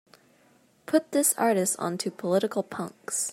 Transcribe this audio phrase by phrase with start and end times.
[0.87, 3.29] put this artist onto political punks.